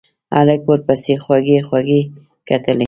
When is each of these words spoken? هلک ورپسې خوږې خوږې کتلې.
هلک 0.35 0.61
ورپسې 0.69 1.15
خوږې 1.23 1.57
خوږې 1.67 2.01
کتلې. 2.47 2.79